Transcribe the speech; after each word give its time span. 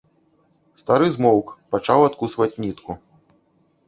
Стары 0.81 1.09
змоўк, 1.15 1.47
пачаў 1.75 2.05
адкусваць 2.07 2.47
нітку. 2.65 2.91